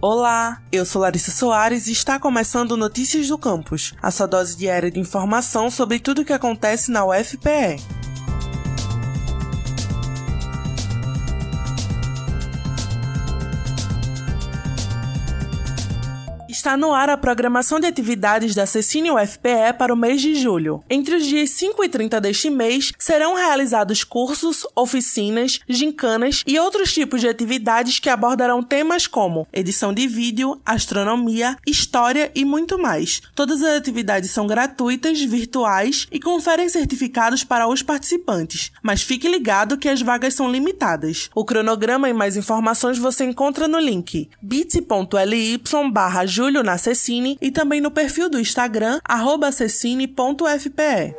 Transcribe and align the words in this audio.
Olá, 0.00 0.62
eu 0.70 0.86
sou 0.86 1.02
Larissa 1.02 1.32
Soares 1.32 1.88
e 1.88 1.92
está 1.92 2.20
começando 2.20 2.76
Notícias 2.76 3.26
do 3.26 3.36
Campus, 3.36 3.94
a 4.00 4.12
sua 4.12 4.28
dose 4.28 4.56
diária 4.56 4.92
de 4.92 5.00
informação 5.00 5.72
sobre 5.72 5.98
tudo 5.98 6.22
o 6.22 6.24
que 6.24 6.32
acontece 6.32 6.92
na 6.92 7.04
UFPE. 7.04 7.97
Está 16.48 16.78
no 16.78 16.94
ar 16.94 17.10
a 17.10 17.16
programação 17.16 17.78
de 17.78 17.86
atividades 17.86 18.54
da 18.54 18.64
Cecine 18.64 19.10
UFPE 19.10 19.74
para 19.78 19.92
o 19.92 19.96
mês 19.96 20.22
de 20.22 20.34
julho. 20.34 20.82
Entre 20.88 21.16
os 21.16 21.26
dias 21.26 21.50
5 21.50 21.84
e 21.84 21.88
30 21.90 22.18
deste 22.22 22.48
mês, 22.48 22.90
serão 22.98 23.34
realizados 23.34 24.02
cursos, 24.02 24.66
oficinas, 24.74 25.60
gincanas 25.68 26.42
e 26.46 26.58
outros 26.58 26.90
tipos 26.94 27.20
de 27.20 27.28
atividades 27.28 27.98
que 27.98 28.08
abordarão 28.08 28.62
temas 28.62 29.06
como 29.06 29.46
edição 29.52 29.92
de 29.92 30.08
vídeo, 30.08 30.58
astronomia, 30.64 31.54
história 31.66 32.32
e 32.34 32.46
muito 32.46 32.78
mais. 32.78 33.20
Todas 33.34 33.62
as 33.62 33.76
atividades 33.76 34.30
são 34.30 34.46
gratuitas, 34.46 35.20
virtuais 35.20 36.06
e 36.10 36.18
conferem 36.18 36.70
certificados 36.70 37.44
para 37.44 37.68
os 37.68 37.82
participantes, 37.82 38.72
mas 38.82 39.02
fique 39.02 39.28
ligado 39.28 39.76
que 39.76 39.88
as 39.88 40.00
vagas 40.00 40.32
são 40.32 40.50
limitadas. 40.50 41.28
O 41.34 41.44
cronograma 41.44 42.08
e 42.08 42.14
mais 42.14 42.38
informações 42.38 42.96
você 42.96 43.24
encontra 43.24 43.68
no 43.68 43.78
link 43.78 44.30
bit.ly 44.40 45.60
barra 45.92 46.24
Júlio 46.38 46.62
na 46.62 46.78
Cecine 46.78 47.36
e 47.40 47.50
também 47.50 47.80
no 47.80 47.90
perfil 47.90 48.30
do 48.30 48.38
Instagram, 48.38 49.00
cecine.fpe. 49.52 51.16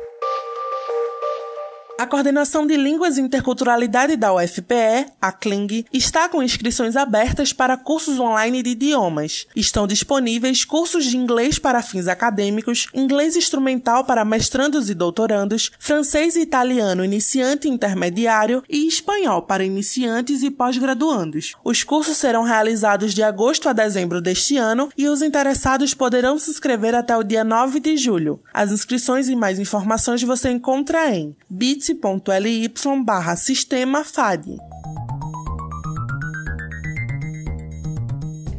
A 1.99 2.05
Coordenação 2.05 2.67
de 2.67 2.77
Línguas 2.77 3.17
e 3.17 3.21
Interculturalidade 3.21 4.15
da 4.15 4.31
UFPE, 4.31 5.07
a 5.19 5.31
CLING, 5.31 5.83
está 5.91 6.29
com 6.29 6.43
inscrições 6.43 6.95
abertas 6.95 7.51
para 7.51 7.75
cursos 7.75 8.19
online 8.19 8.61
de 8.61 8.69
idiomas. 8.69 9.47
Estão 9.55 9.87
disponíveis 9.87 10.63
cursos 10.63 11.05
de 11.05 11.17
inglês 11.17 11.57
para 11.57 11.81
fins 11.81 12.07
acadêmicos, 12.07 12.85
inglês 12.93 13.35
instrumental 13.35 14.03
para 14.03 14.23
mestrandos 14.23 14.91
e 14.91 14.93
doutorandos, 14.93 15.71
francês 15.79 16.35
e 16.35 16.41
italiano 16.41 17.03
iniciante 17.03 17.67
e 17.67 17.71
intermediário 17.71 18.63
e 18.69 18.87
espanhol 18.87 19.41
para 19.41 19.65
iniciantes 19.65 20.43
e 20.43 20.51
pós-graduandos. 20.51 21.55
Os 21.63 21.83
cursos 21.83 22.17
serão 22.17 22.43
realizados 22.43 23.11
de 23.11 23.23
agosto 23.23 23.69
a 23.69 23.73
dezembro 23.73 24.21
deste 24.21 24.55
ano 24.55 24.91
e 24.95 25.07
os 25.07 25.23
interessados 25.23 25.95
poderão 25.95 26.37
se 26.37 26.51
inscrever 26.51 26.93
até 26.93 27.17
o 27.17 27.23
dia 27.23 27.43
9 27.43 27.79
de 27.79 27.97
julho. 27.97 28.39
As 28.53 28.71
inscrições 28.71 29.29
e 29.29 29.35
mais 29.35 29.57
informações 29.57 30.21
você 30.21 30.51
encontra 30.51 31.09
em 31.09 31.35
bit 31.49 31.86
bit.ly 31.93 32.71
barra 33.03 33.35
sistema 33.35 34.03
FAD. 34.03 34.57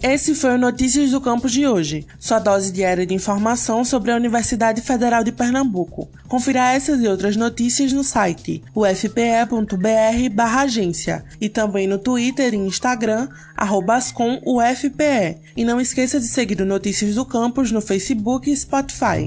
Esse 0.01 0.33
foi 0.33 0.55
o 0.55 0.59
Notícias 0.59 1.11
do 1.11 1.21
Campus 1.21 1.51
de 1.51 1.67
hoje, 1.67 2.07
sua 2.21 2.39
dose 2.39 2.71
diária 2.71 3.05
de 3.05 3.13
informação 3.15 3.85
sobre 3.85 4.13
a 4.13 4.17
Universidade 4.17 4.81
Federal 4.81 5.25
de 5.25 5.33
Pernambuco. 5.33 6.09
Confira 6.29 6.73
essas 6.73 7.01
e 7.01 7.09
outras 7.09 7.35
notícias 7.37 7.93
no 7.93 8.05
site 8.05 8.63
ufpe.br 8.77 10.43
agência 10.57 11.25
e 11.41 11.49
também 11.49 11.89
no 11.89 11.99
Twitter 11.99 12.55
e 12.55 12.59
Instagram, 12.59 13.29
@ascomufpe. 13.57 15.37
E 15.57 15.65
não 15.65 15.81
esqueça 15.81 16.21
de 16.21 16.27
seguir 16.27 16.61
o 16.61 16.65
Notícias 16.65 17.17
do 17.17 17.25
Campus 17.25 17.73
no 17.73 17.81
Facebook 17.81 18.49
e 18.49 18.57
Spotify. 18.57 19.27